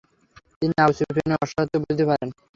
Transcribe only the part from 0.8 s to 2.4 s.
আবু সুফিয়ানের অসহায়ত্ব বুঝতে পারেন।